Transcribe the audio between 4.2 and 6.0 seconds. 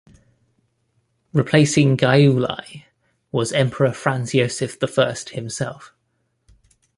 Josef I himself.